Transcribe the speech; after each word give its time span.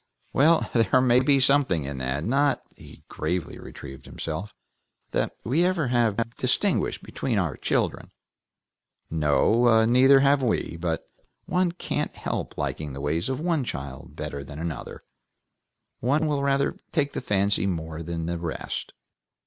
"Well, 0.33 0.67
there 0.73 0.99
may 0.99 1.19
be 1.19 1.39
something 1.39 1.83
in 1.83 1.99
that. 1.99 2.23
Not," 2.25 2.63
he 2.75 3.03
gravely 3.07 3.59
retrieved 3.59 4.05
himself, 4.07 4.51
"that 5.11 5.35
we 5.45 5.59
have 5.59 5.77
ever 5.77 6.23
distinguished 6.37 7.03
between 7.03 7.37
our 7.37 7.55
children." 7.55 8.09
"No, 9.11 9.85
neither 9.85 10.21
have 10.21 10.41
we. 10.41 10.75
But 10.79 11.07
one 11.45 11.71
can't 11.71 12.15
help 12.15 12.57
liking 12.57 12.93
the 12.93 12.99
ways 12.99 13.29
of 13.29 13.39
one 13.39 13.63
child 13.63 14.15
better 14.15 14.43
than 14.43 14.57
another; 14.57 15.03
one 15.99 16.25
will 16.25 16.41
rather 16.41 16.79
take 16.91 17.13
the 17.13 17.21
fancy 17.21 17.67
more 17.67 18.01
than 18.01 18.25
the 18.25 18.39
rest." 18.39 18.93